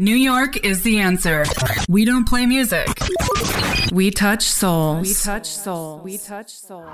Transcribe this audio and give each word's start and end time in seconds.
New 0.00 0.16
York 0.16 0.56
is 0.64 0.82
the 0.82 0.98
answer. 0.98 1.44
We 1.88 2.04
don't 2.04 2.28
play 2.28 2.46
music. 2.46 2.88
We 3.92 4.10
touch 4.10 4.42
souls. 4.42 5.06
We 5.06 5.14
touch 5.14 5.46
souls. 5.46 6.02
We 6.02 6.18
touch 6.18 6.50
souls. 6.50 6.90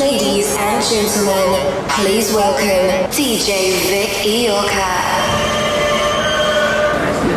Ladies 0.00 0.56
and 0.58 0.82
gentlemen, 0.84 1.84
please 1.90 2.32
welcome 2.34 3.08
DJ 3.12 3.78
Vic 3.86 4.10
Iorka. 4.26 5.12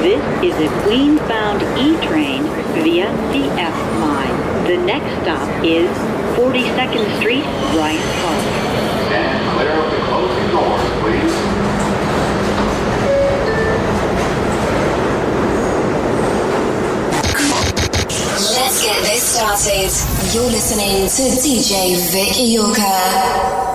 This 0.01 0.23
is 0.43 0.55
a 0.67 0.81
Queens-bound 0.81 1.61
E-train 1.77 2.43
via 2.83 3.11
the 3.31 3.45
F 3.61 3.99
line. 4.01 4.65
The 4.65 4.77
next 4.77 5.21
stop 5.21 5.63
is 5.63 6.14
42nd 6.35 7.17
Street, 7.19 7.45
Bryant 7.71 8.03
Park. 8.19 8.41
Stand 9.07 9.39
clear 9.55 9.71
of 9.71 9.89
the 9.89 9.99
closing 10.09 10.47
please. 10.99 11.33
Let's 18.51 18.77
get 18.83 18.99
this 19.03 19.23
started. 19.23 19.91
You're 20.35 20.51
listening 20.51 21.07
to 21.07 21.23
DJ 21.39 21.95
Vic. 22.11 23.74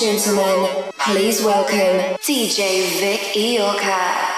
Gentlemen, 0.00 0.90
please 0.98 1.44
welcome 1.44 2.16
DJ 2.18 2.98
Vic 2.98 3.20
Iorka. 3.36 4.28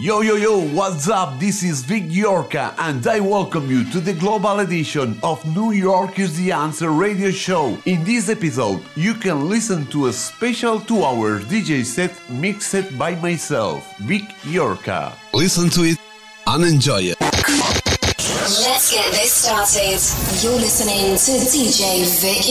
Yo 0.00 0.20
yo 0.20 0.36
yo, 0.36 0.60
what's 0.72 1.08
up? 1.08 1.40
This 1.40 1.64
is 1.64 1.82
Vic 1.82 2.04
Iorka 2.04 2.74
and 2.78 3.04
I 3.04 3.18
welcome 3.18 3.68
you 3.68 3.82
to 3.90 3.98
the 3.98 4.12
global 4.12 4.60
edition 4.60 5.18
of 5.24 5.44
New 5.56 5.72
York 5.72 6.20
is 6.20 6.36
the 6.36 6.52
Answer 6.52 6.92
radio 6.92 7.32
show. 7.32 7.76
In 7.86 8.04
this 8.04 8.28
episode, 8.28 8.80
you 8.94 9.14
can 9.14 9.48
listen 9.48 9.84
to 9.86 10.06
a 10.06 10.12
special 10.12 10.78
2 10.78 11.02
hour 11.02 11.40
DJ 11.40 11.84
set 11.84 12.12
mixed 12.30 12.96
by 12.96 13.16
myself, 13.16 13.98
Vic 13.98 14.22
Iorka. 14.44 15.12
Listen 15.34 15.70
to 15.70 15.82
it 15.82 15.98
and 16.46 16.64
enjoy 16.64 17.02
it. 17.02 17.16
Let's 17.20 18.92
get 18.92 19.10
this 19.10 19.32
started. 19.32 19.98
You're 20.40 20.60
listening 20.60 21.18
to 21.18 21.32
DJ 21.50 22.06
Vic 22.22 22.46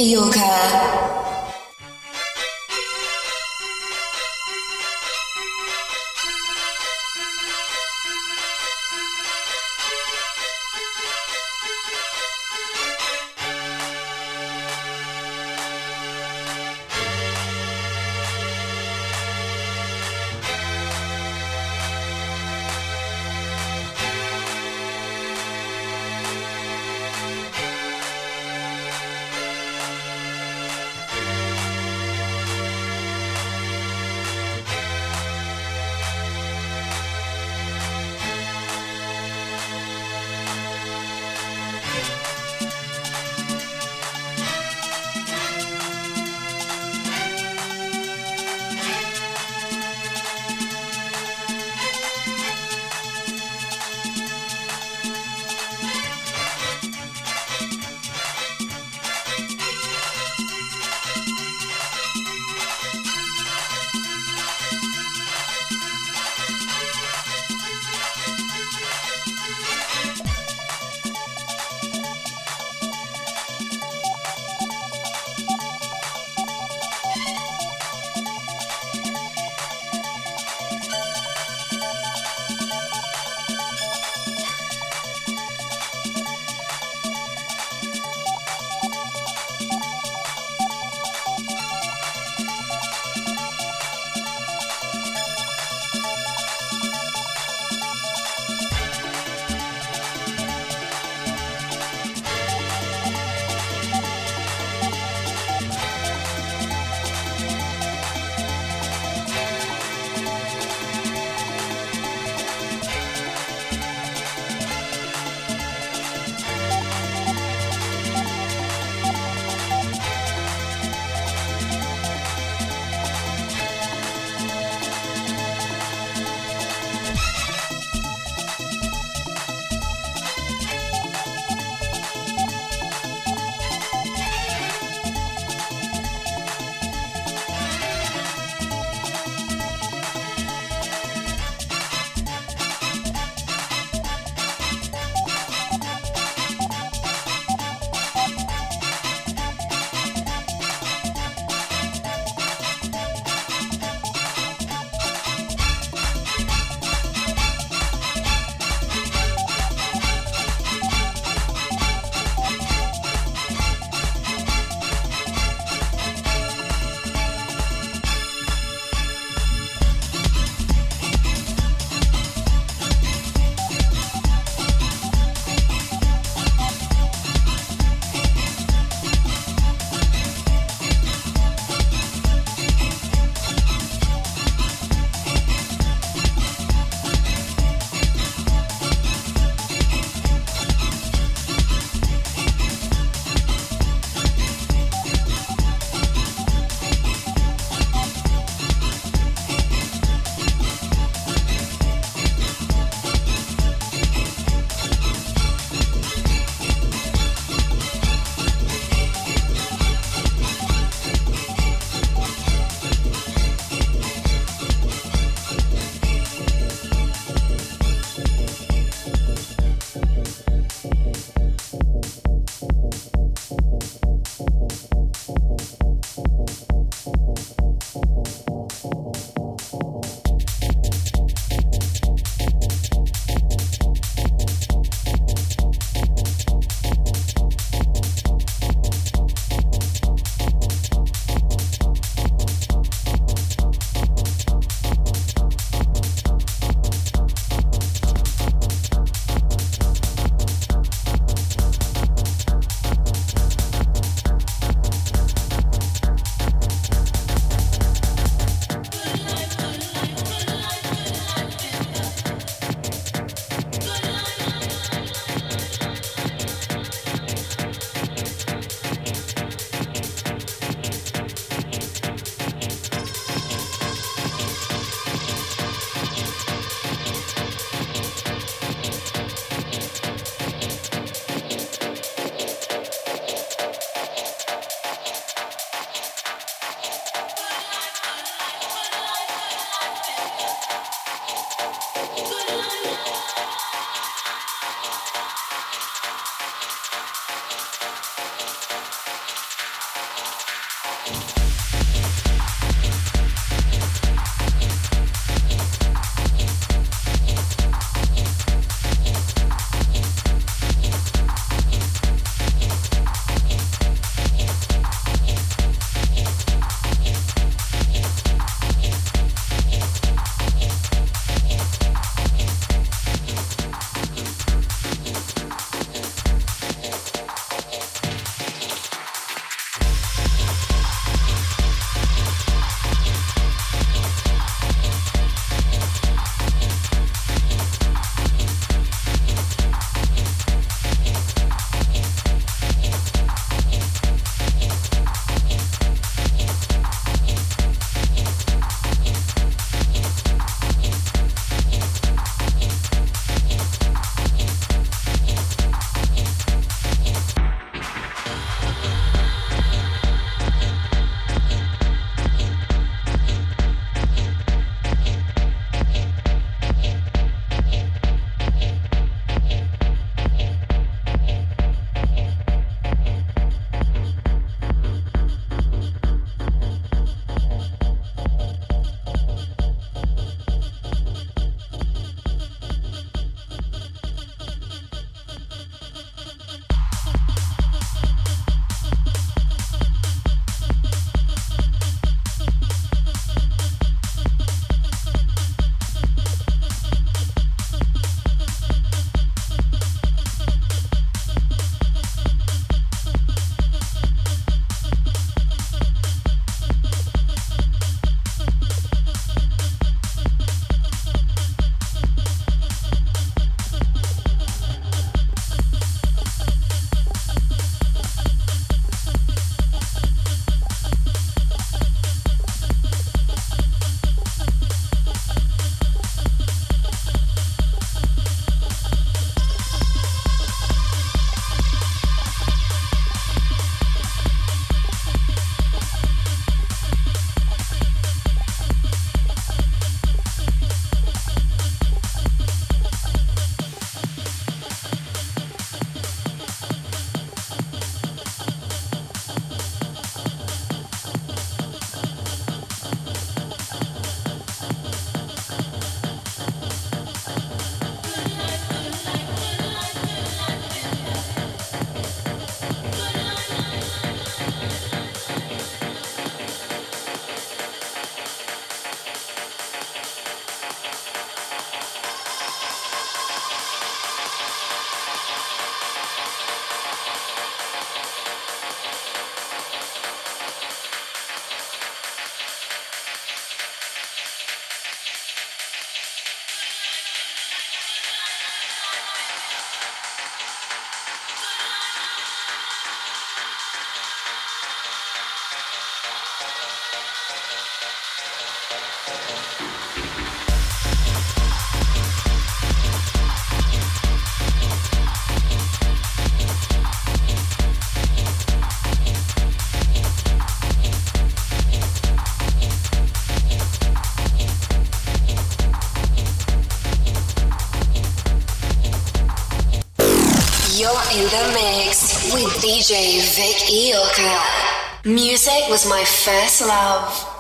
Iorka. 521.17 521.29
the 521.29 521.53
mix 521.53 522.33
with 522.33 522.53
DJ 522.61 523.21
Vic 523.35 523.57
Iorka. 523.67 525.05
Music 525.05 525.69
was 525.69 525.87
my 525.89 526.03
first 526.03 526.61
love. 526.61 527.36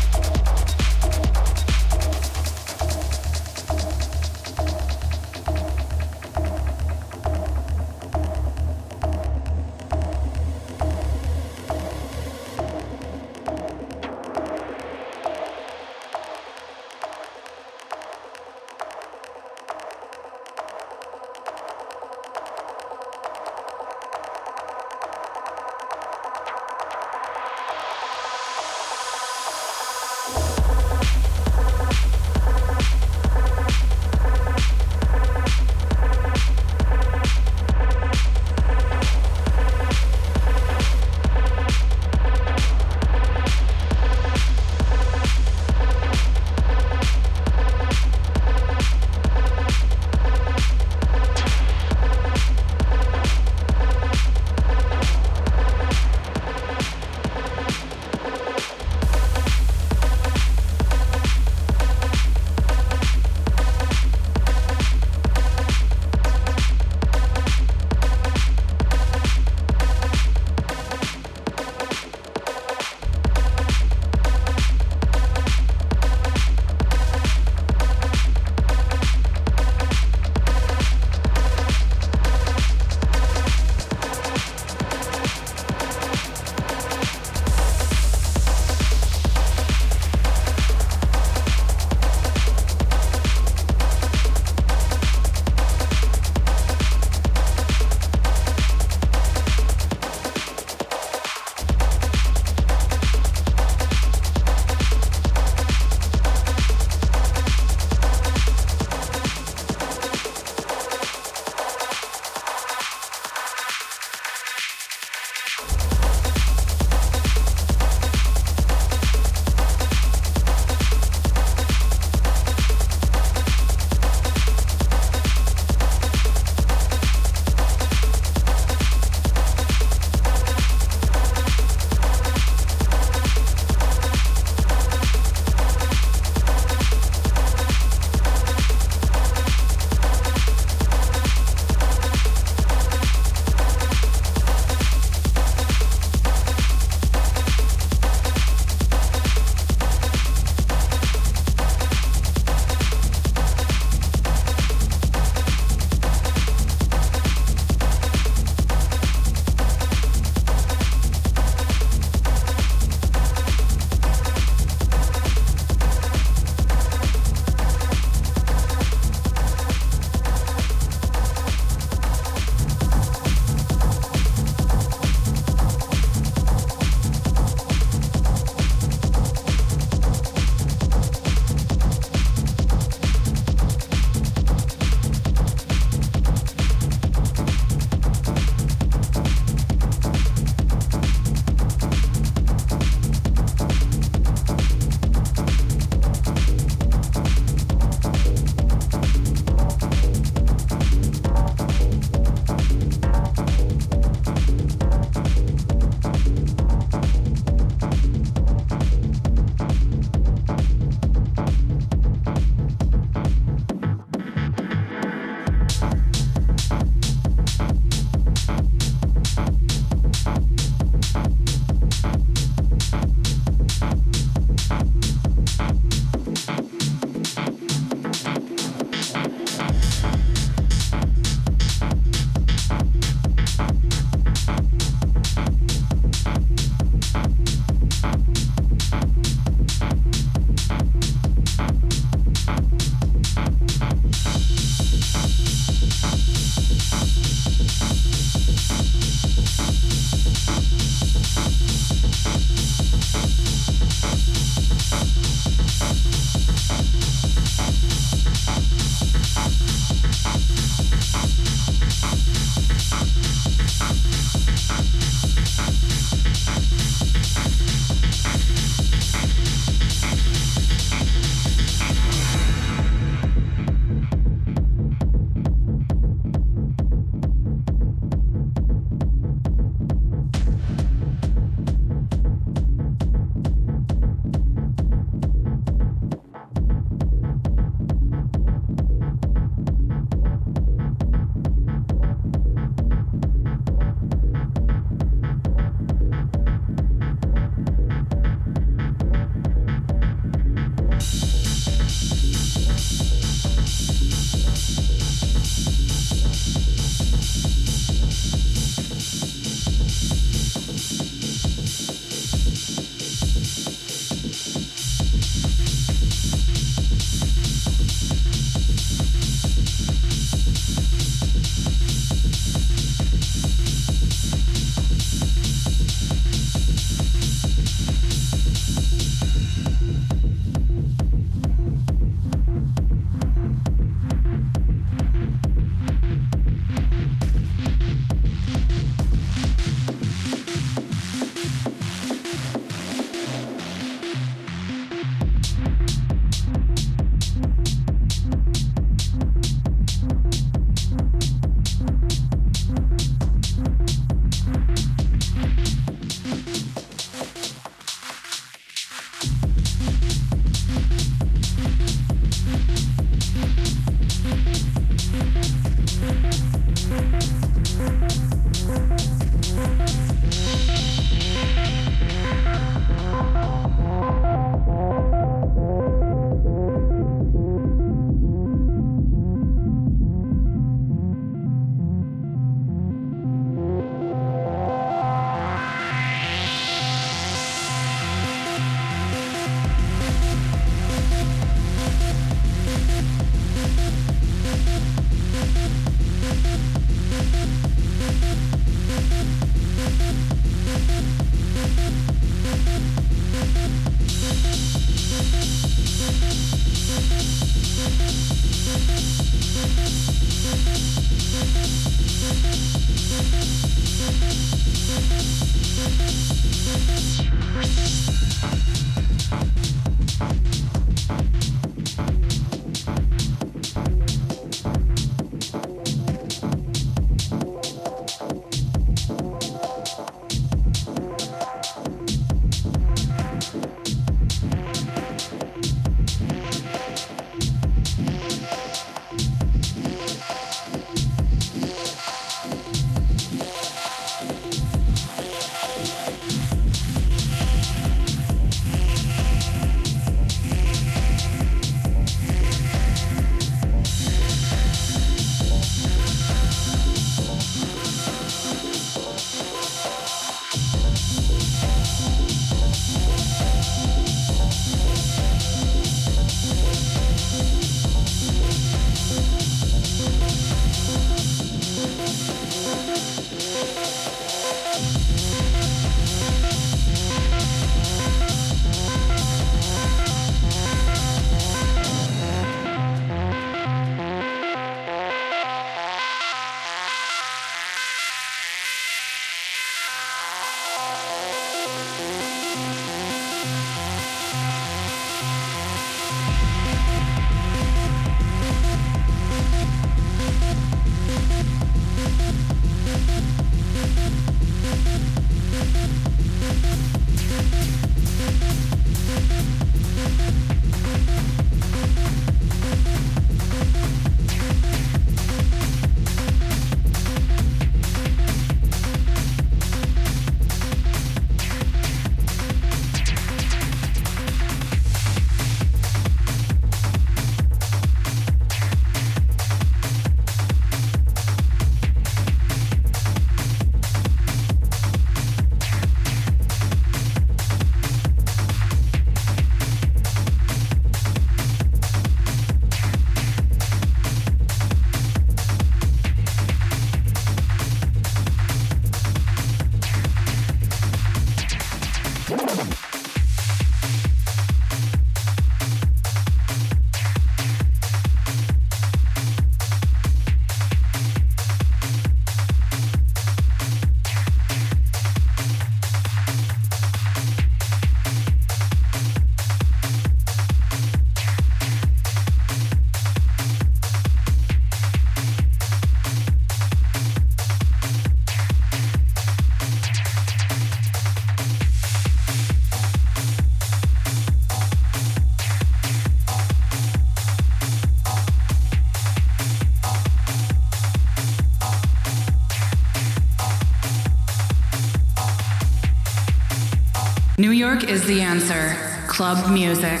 York 597.74 597.90
is 597.90 598.06
the 598.06 598.20
answer. 598.20 598.76
Club 599.08 599.50
music. 599.50 600.00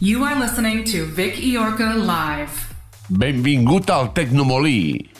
You 0.00 0.22
are 0.24 0.38
listening 0.38 0.84
to 0.92 1.06
Vic 1.06 1.36
Iorka 1.36 1.96
live. 1.96 2.74
Benvingut 3.08 3.88
al 3.88 4.12
Tecnomolí. 4.12 5.11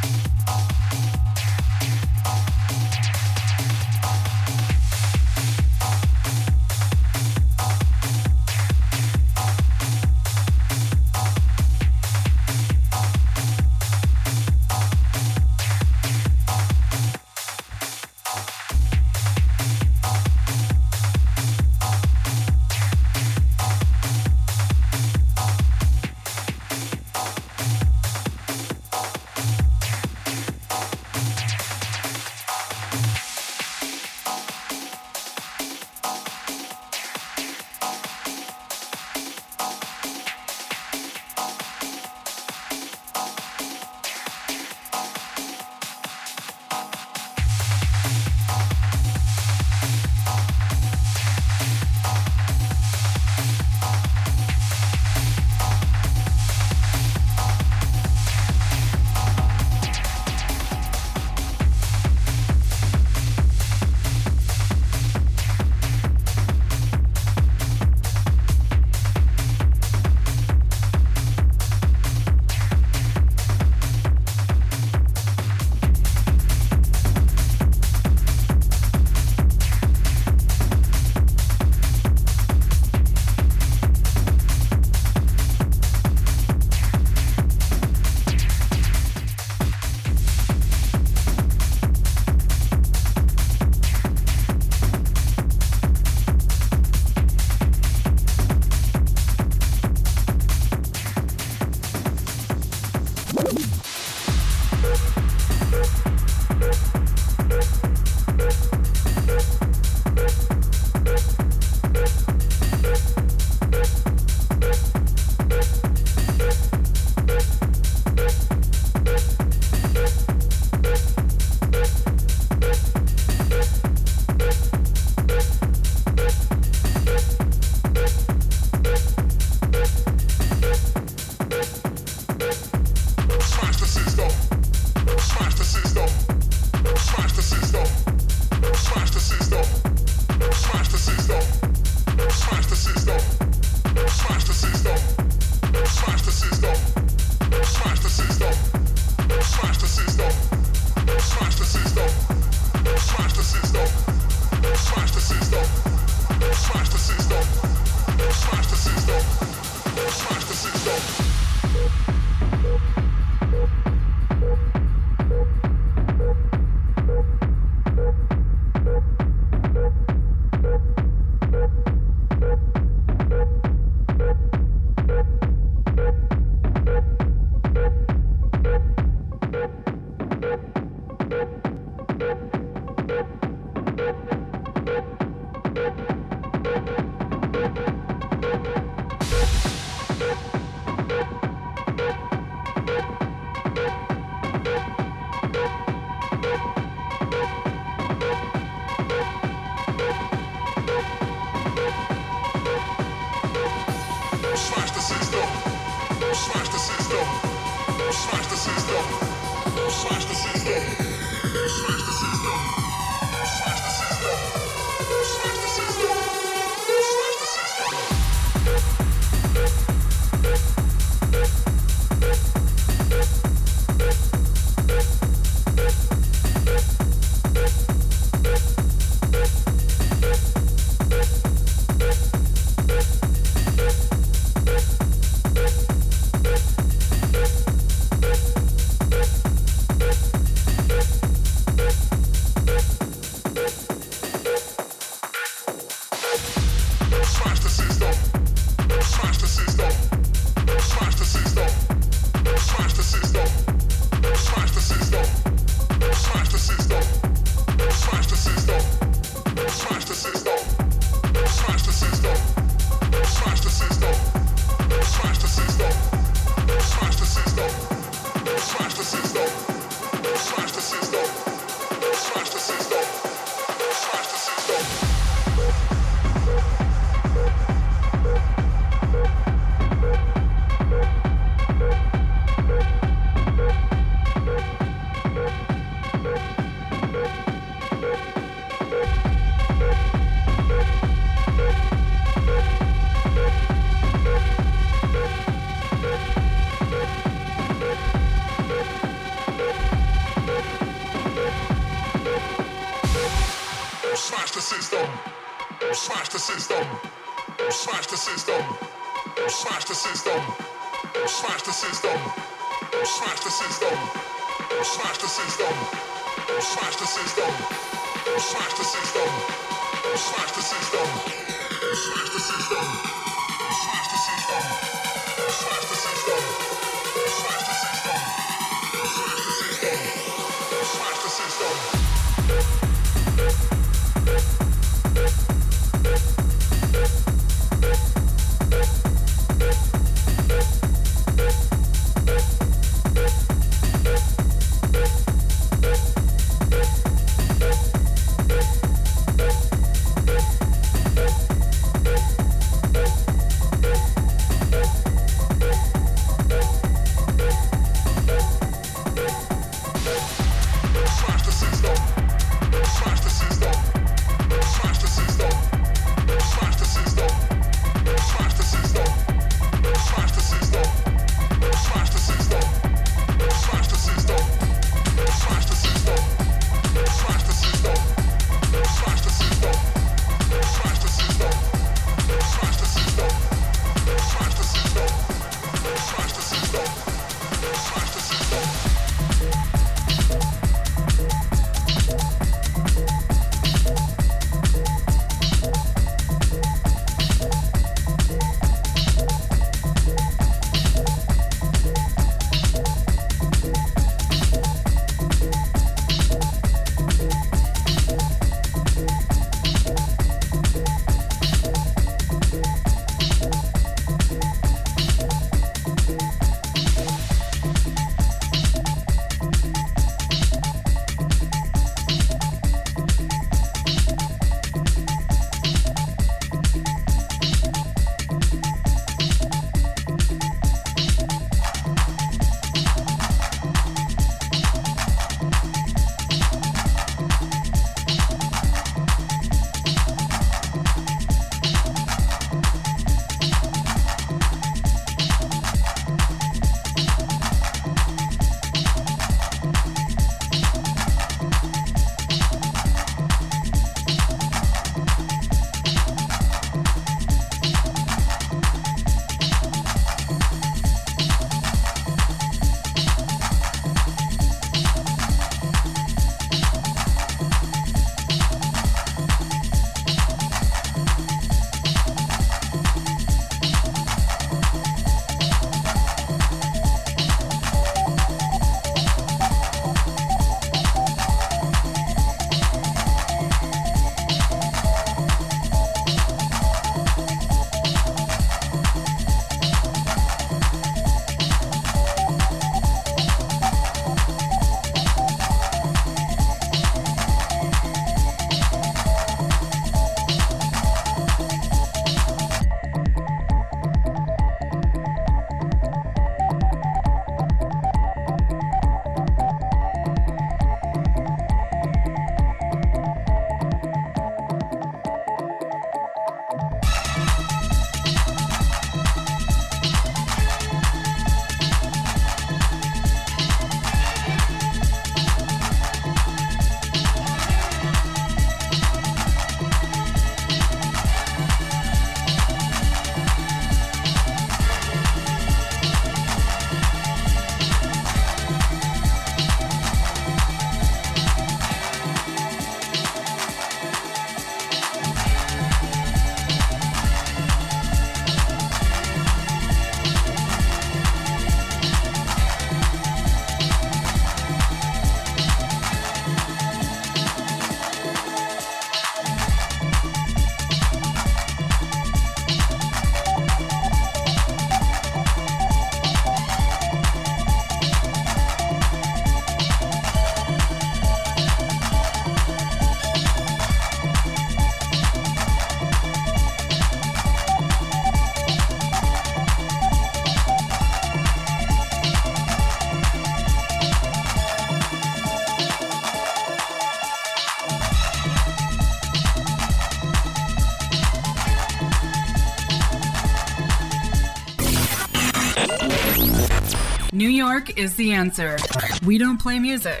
New 597.68 597.74
is 597.76 597.94
the 597.96 598.12
answer. 598.12 598.56
We 599.04 599.18
don't 599.18 599.40
play 599.40 599.58
music. 599.58 600.00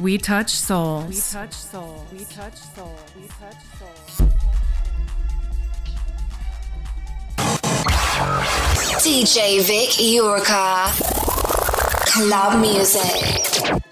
We 0.00 0.18
touch 0.18 0.50
souls. 0.50 1.08
We 1.08 1.16
touch 1.16 1.52
souls. 1.52 2.12
We 2.12 2.24
touch 2.24 2.54
souls. 2.54 3.00
We 3.16 3.28
touch 3.28 3.62
souls. 3.78 4.20
DJ 9.02 9.60
Vic 9.62 9.90
Iorka. 9.98 10.92
Club 12.12 12.60
music. 12.60 13.85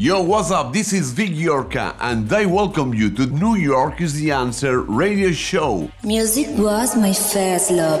Yo, 0.00 0.22
what's 0.22 0.50
up? 0.50 0.72
This 0.72 0.94
is 0.94 1.12
Vic 1.12 1.28
Iorka, 1.32 1.94
and 2.00 2.32
I 2.32 2.46
welcome 2.46 2.94
you 2.94 3.10
to 3.10 3.26
New 3.26 3.56
York 3.56 4.00
is 4.00 4.14
the 4.14 4.30
Answer 4.30 4.80
radio 4.80 5.30
show. 5.30 5.90
Music 6.02 6.46
was 6.56 6.96
my 6.96 7.12
first 7.12 7.70
love. 7.70 8.00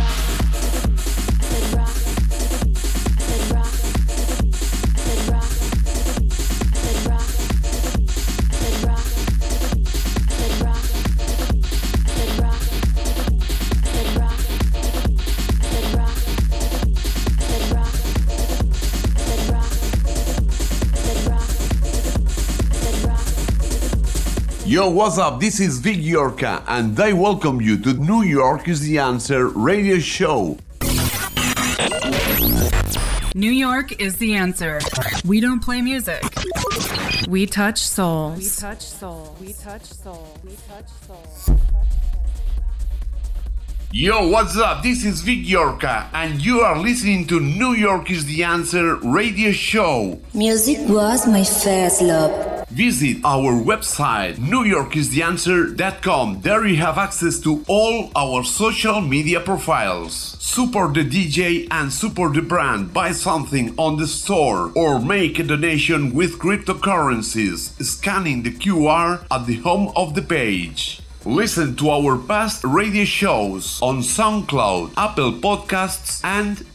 Yo, 24.81 24.89
what's 24.89 25.19
up? 25.19 25.39
This 25.39 25.59
is 25.59 25.77
Vic 25.77 25.97
Iorka, 25.97 26.63
and 26.67 26.99
I 26.99 27.13
welcome 27.13 27.61
you 27.61 27.77
to 27.83 27.93
New 27.93 28.23
York 28.23 28.67
is 28.67 28.79
the 28.79 28.97
Answer 28.97 29.47
radio 29.49 29.99
show. 29.99 30.57
New 33.35 33.51
York 33.51 34.01
is 34.01 34.17
the 34.17 34.33
answer. 34.33 34.79
We 35.23 35.39
don't 35.39 35.63
play 35.63 35.83
music. 35.83 36.23
We 37.27 37.45
touch 37.45 37.77
souls. 37.77 38.39
We 38.39 38.49
touch 38.49 38.81
souls. 38.81 39.39
We 39.39 39.53
touch 39.53 39.83
souls. 39.83 40.39
We 40.43 40.55
touch 40.67 40.89
souls. 41.05 41.51
Yo, 43.91 44.29
what's 44.29 44.57
up? 44.57 44.81
This 44.81 45.05
is 45.05 45.21
Vic 45.21 45.45
Iorka, 45.45 46.07
and 46.11 46.43
you 46.43 46.61
are 46.61 46.79
listening 46.79 47.27
to 47.27 47.39
New 47.39 47.73
York 47.73 48.09
is 48.09 48.25
the 48.25 48.43
Answer 48.43 48.95
radio 48.95 49.51
show. 49.51 50.19
Music 50.33 50.79
was 50.89 51.27
my 51.27 51.43
first 51.43 52.01
love. 52.01 52.50
Visit 52.73 53.17
our 53.25 53.51
website, 53.51 54.35
newyorkistheanswer.com. 54.35 56.39
There 56.41 56.65
you 56.65 56.77
have 56.77 56.97
access 56.97 57.37
to 57.39 57.65
all 57.67 58.09
our 58.15 58.45
social 58.45 59.01
media 59.01 59.41
profiles. 59.41 60.37
Support 60.39 60.93
the 60.93 61.03
DJ 61.03 61.67
and 61.69 61.91
support 61.91 62.33
the 62.33 62.41
brand. 62.41 62.93
Buy 62.93 63.11
something 63.11 63.75
on 63.77 63.97
the 63.97 64.07
store 64.07 64.71
or 64.73 65.01
make 65.01 65.37
a 65.37 65.43
donation 65.43 66.13
with 66.13 66.39
cryptocurrencies, 66.39 67.73
scanning 67.83 68.43
the 68.43 68.51
QR 68.51 69.25
at 69.29 69.47
the 69.47 69.57
home 69.57 69.91
of 69.97 70.15
the 70.15 70.21
page. 70.21 71.01
Listen 71.25 71.75
to 71.75 71.89
our 71.89 72.17
past 72.17 72.63
radio 72.63 73.03
shows 73.03 73.81
on 73.81 73.99
SoundCloud, 73.99 74.93
Apple 74.97 75.33
Podcasts, 75.33 76.23
and 76.23 76.65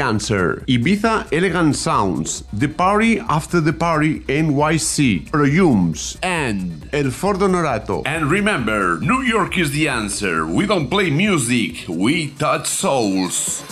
answer. 0.00 0.64
Ibiza 0.66 1.28
Elegant 1.32 1.76
Sounds. 1.76 2.44
The 2.52 2.68
Party 2.68 3.18
After 3.20 3.60
the 3.60 3.72
Party 3.72 4.20
NYC. 4.20 5.30
Prollums 5.30 6.18
and 6.22 6.88
El 6.92 7.10
Fordo 7.10 7.48
Norato. 7.48 8.02
And 8.06 8.30
remember, 8.30 8.98
New 9.00 9.22
York 9.22 9.58
is 9.58 9.72
the 9.72 9.88
answer. 9.88 10.46
We 10.46 10.66
don't 10.66 10.88
play 10.88 11.10
music, 11.10 11.84
we 11.88 12.30
touch 12.30 12.66
souls. 12.66 13.62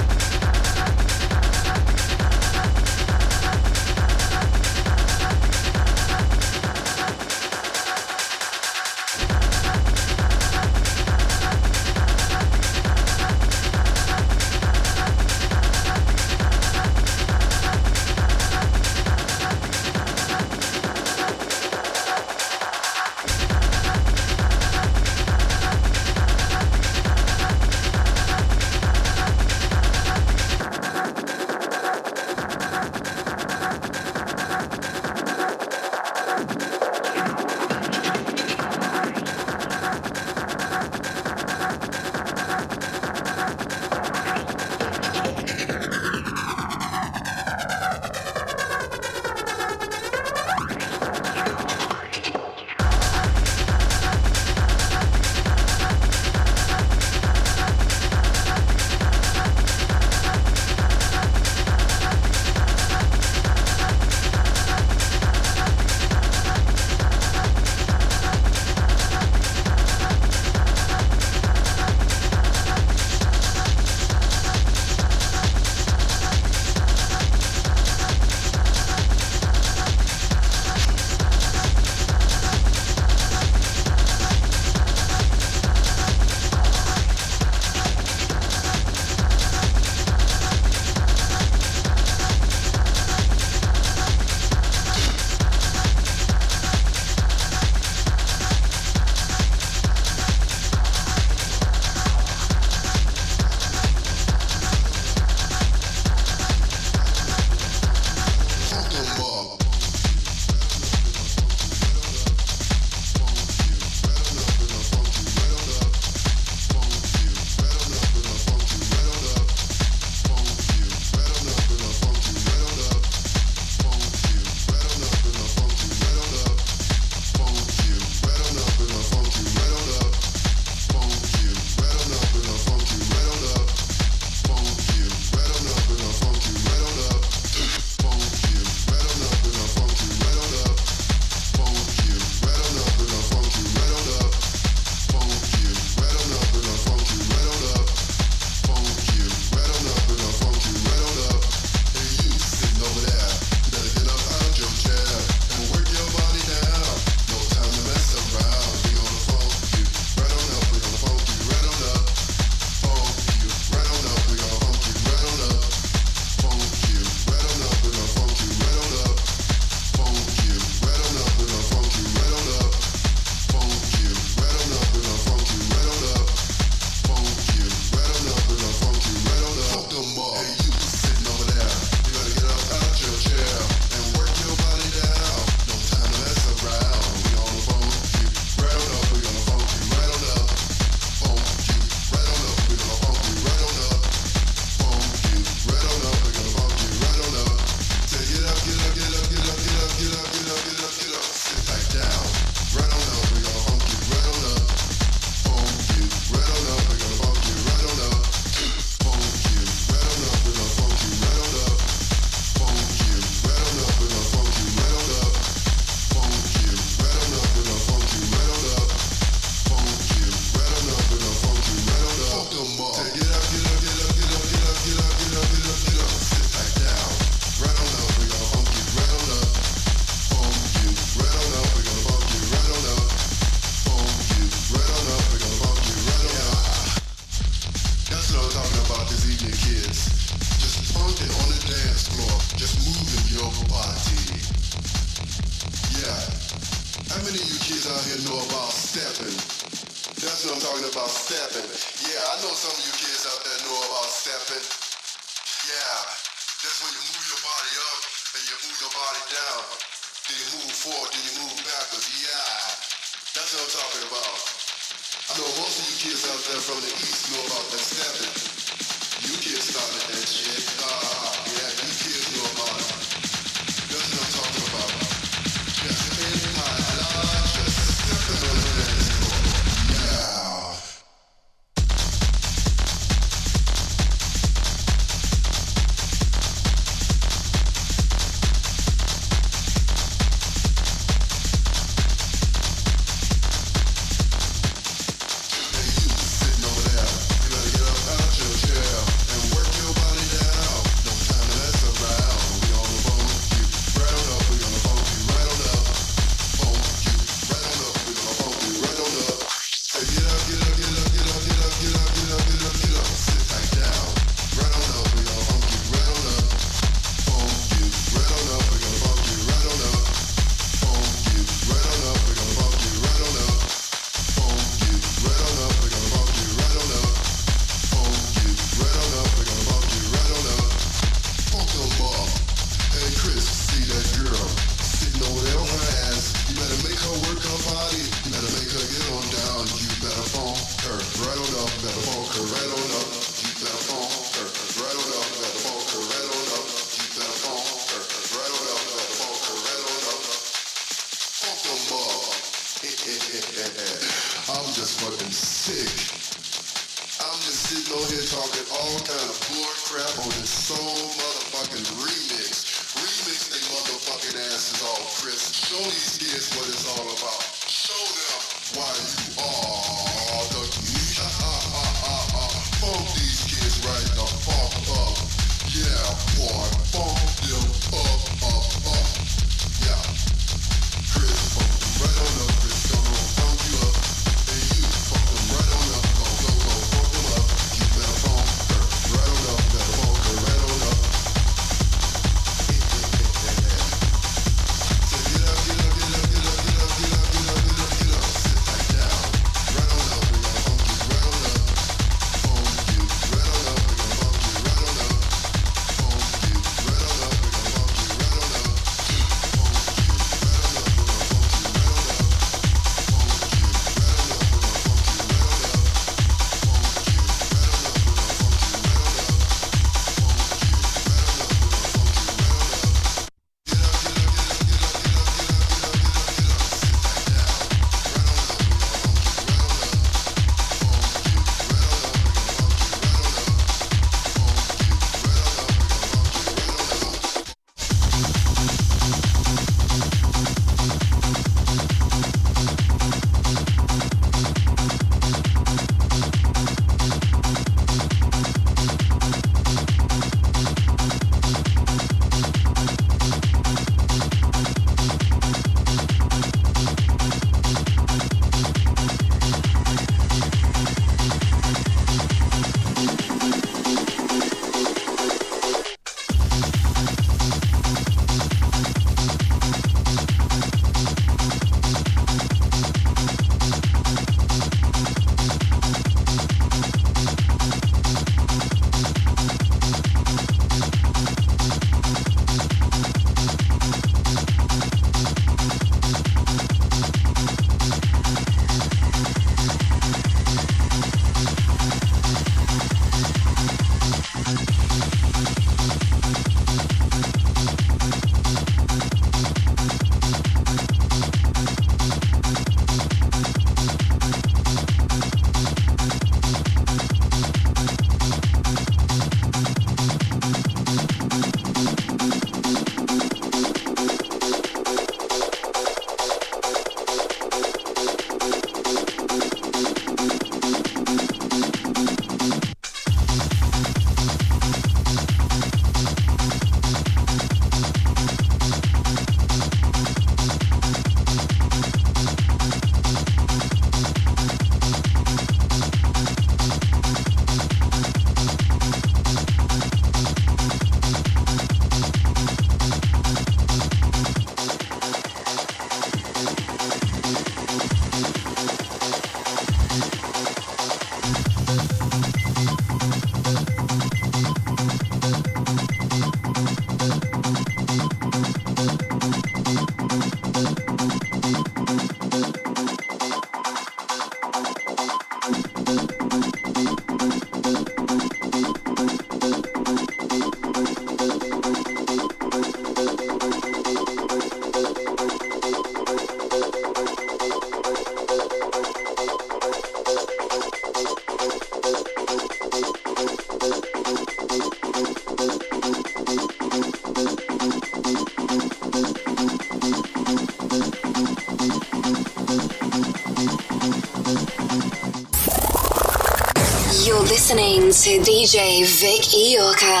To 598.08 598.14
DJ 598.20 598.86
Vic 599.00 599.20
Iorka. 599.20 600.00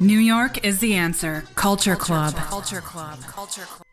New 0.00 0.18
York 0.18 0.64
is 0.64 0.78
the 0.78 0.94
answer. 0.94 1.44
Culture 1.54 1.94
Club. 1.94 2.34
Culture 2.34 2.80
Club. 2.80 3.20
Culture 3.24 3.66
Club. 3.66 3.87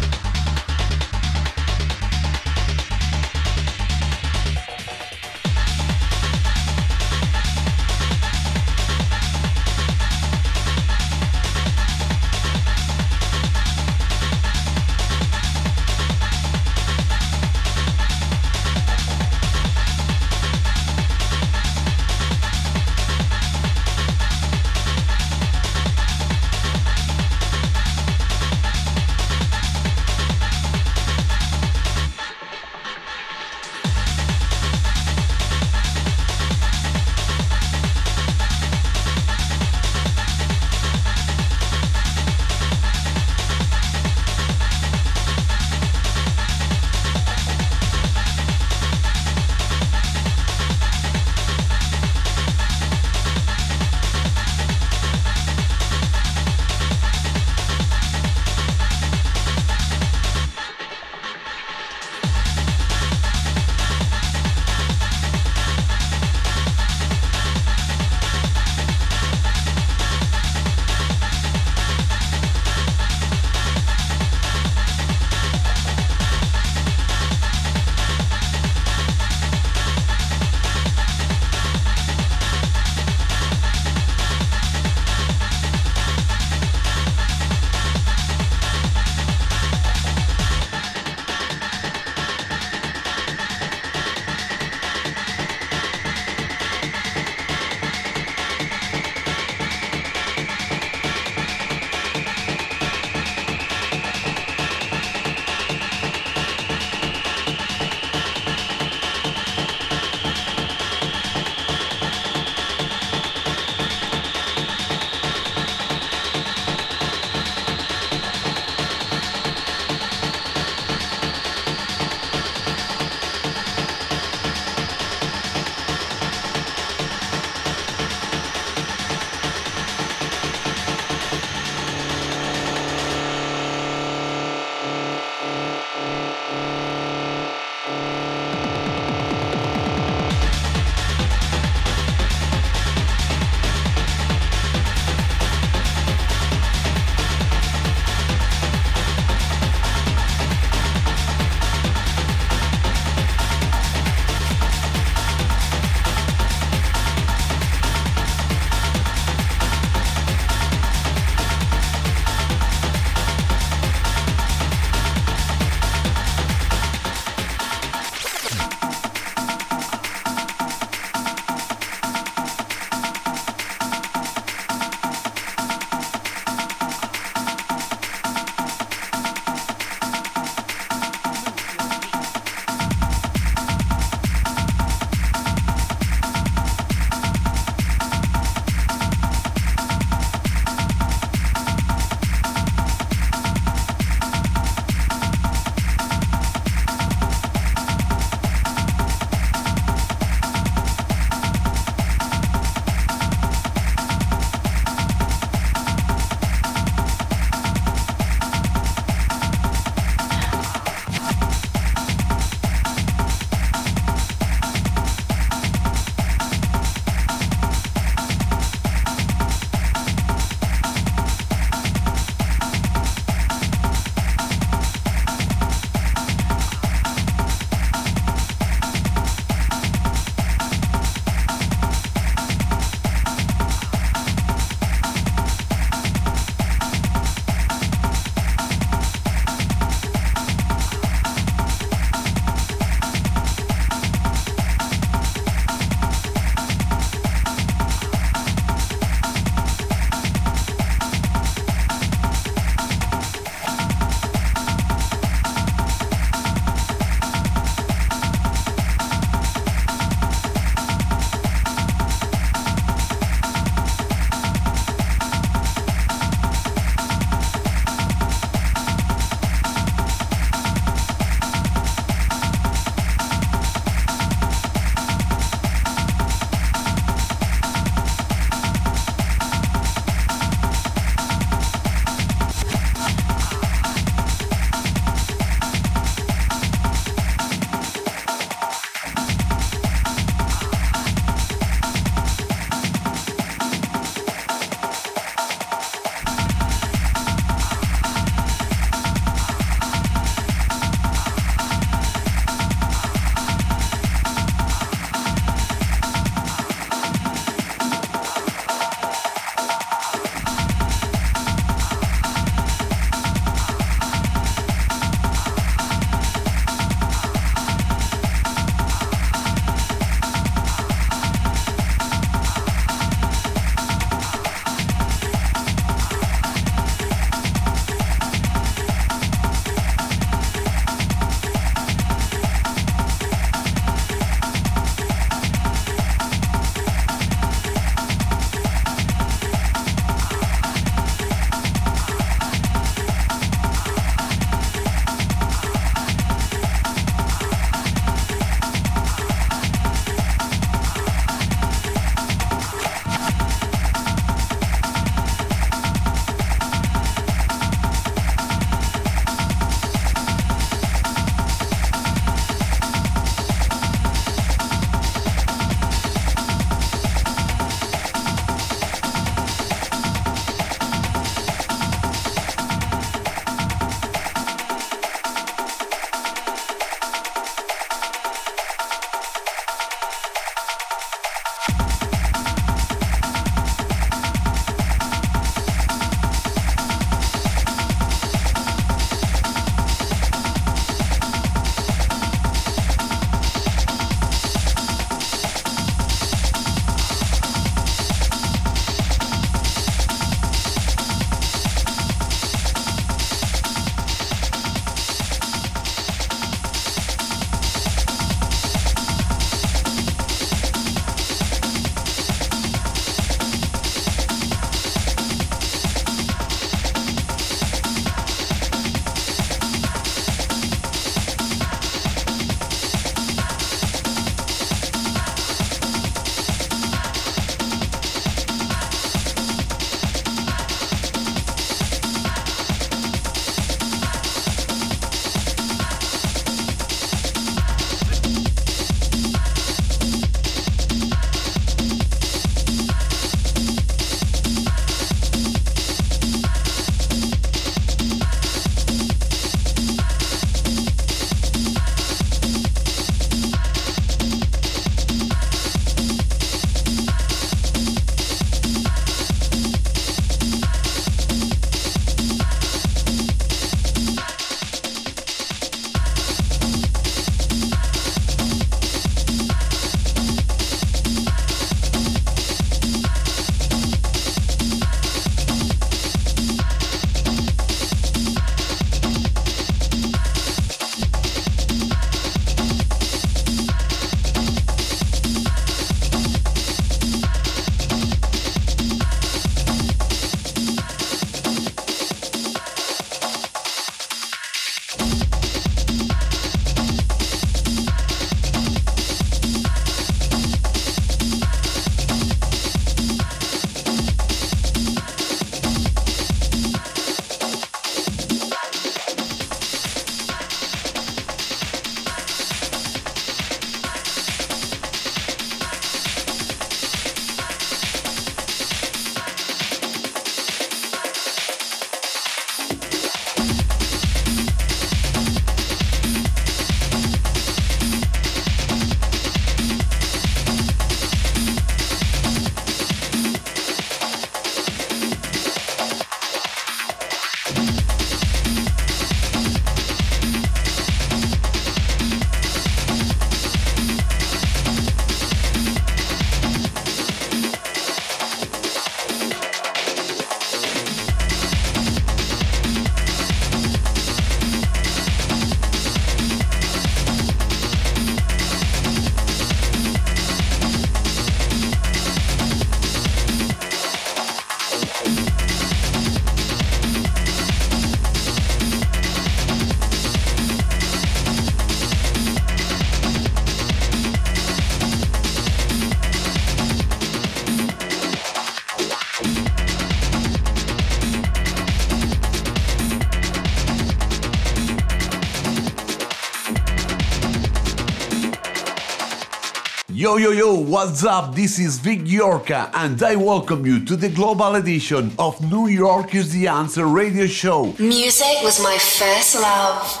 Yo 590.01 590.17
yo 590.17 590.31
yo, 590.31 590.55
what's 590.55 591.03
up? 591.03 591.35
This 591.35 591.59
is 591.59 591.77
Vic 591.77 591.99
Iorka 592.05 592.71
and 592.73 593.03
I 593.03 593.15
welcome 593.15 593.67
you 593.67 593.85
to 593.85 593.95
the 593.95 594.09
global 594.09 594.55
edition 594.55 595.11
of 595.19 595.39
New 595.51 595.67
York 595.67 596.15
is 596.15 596.33
the 596.33 596.47
Answer 596.47 596.87
radio 596.87 597.27
show. 597.27 597.75
Music 597.77 598.41
was 598.41 598.59
my 598.63 598.79
first 598.79 599.35
love. 599.35 600.00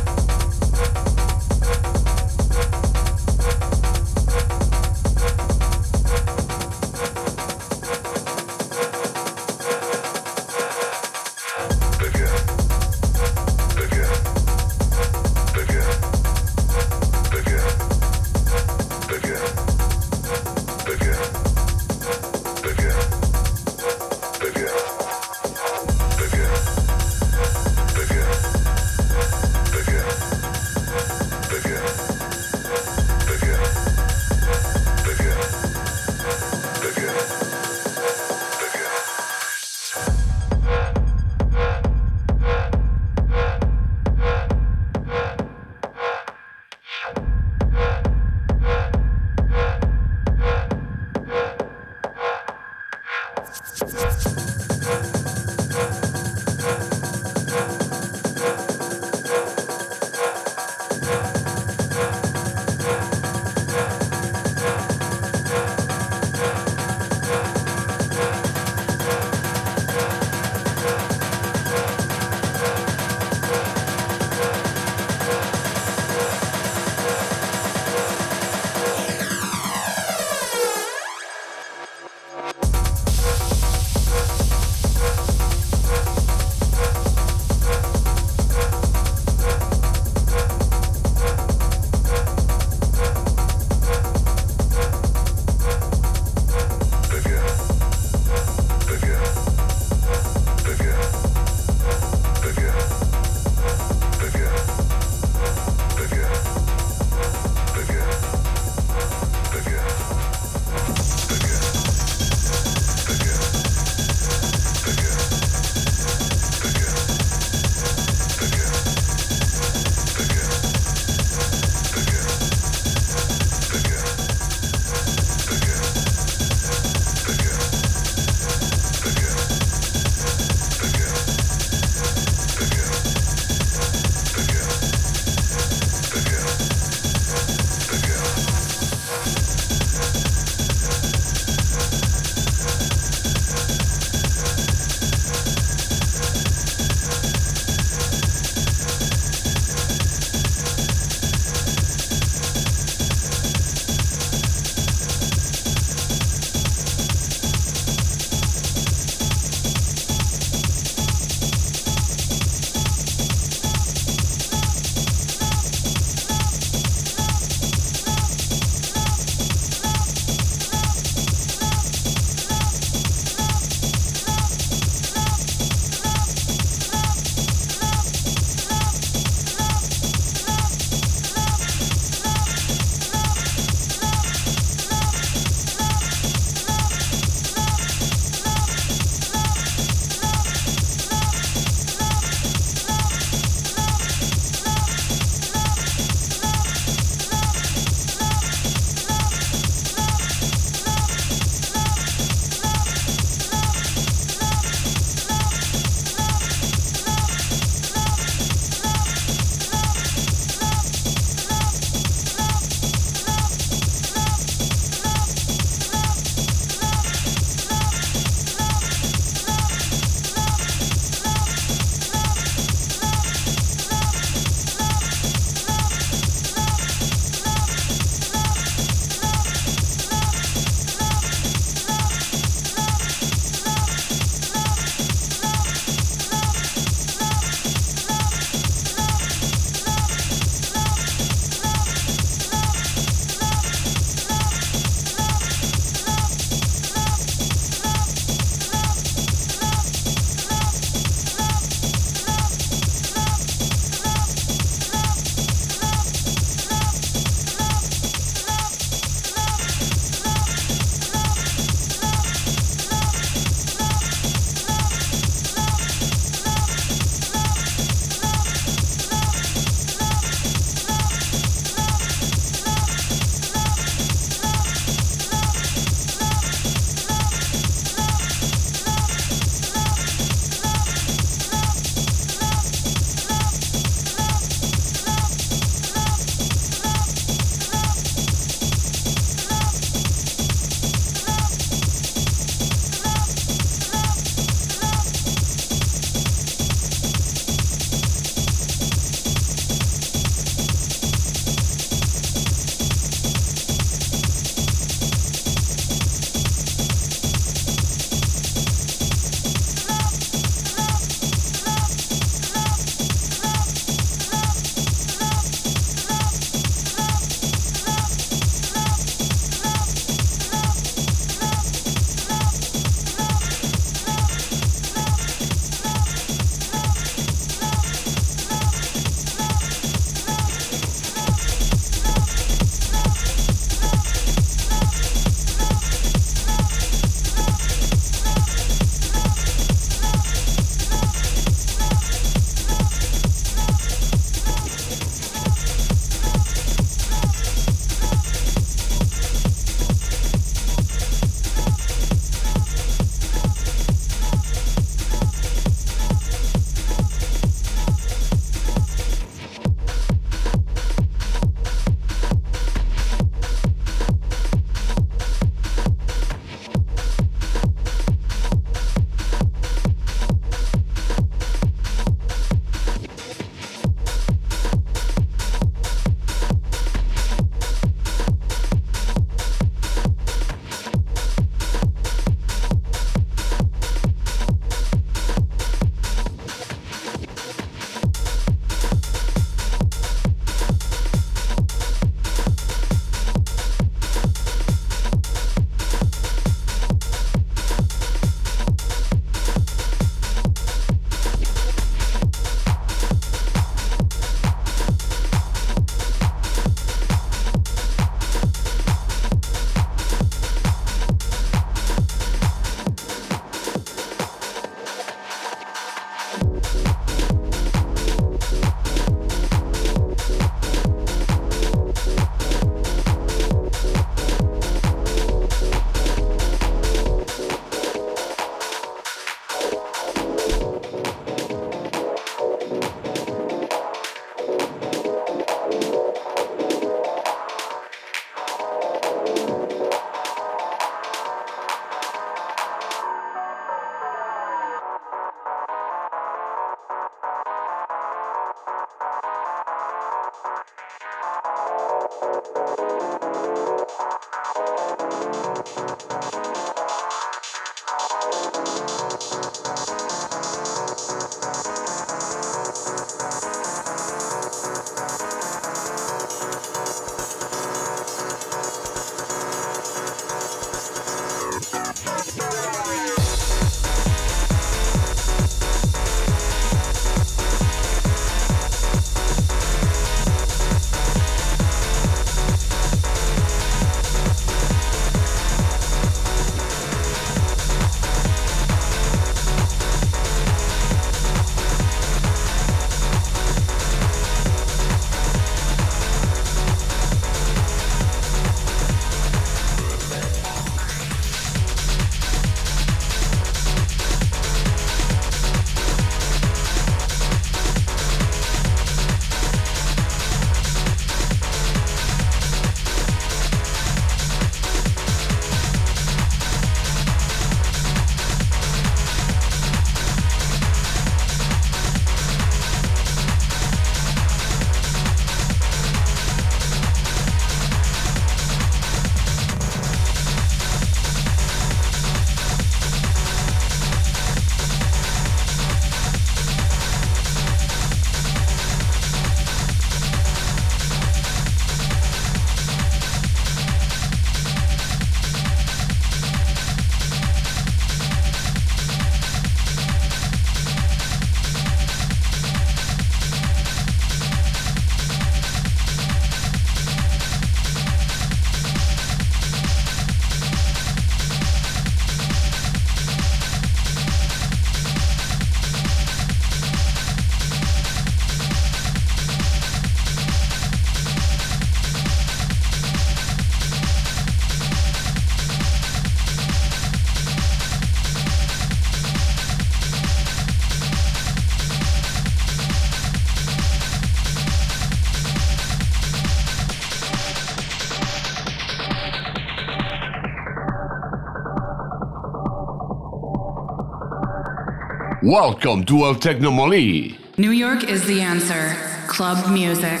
Welcome 595.26 595.82
to 595.86 596.04
El 596.04 596.14
Technomoli. 596.14 597.18
New 597.36 597.50
York 597.50 597.82
is 597.82 598.06
the 598.06 598.20
answer. 598.20 598.76
Club 599.08 599.52
music. 599.52 600.00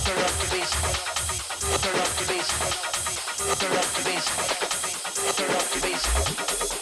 Turn 0.00 0.18
up 0.18 0.30
the 0.40 0.46
bass. 5.82 6.81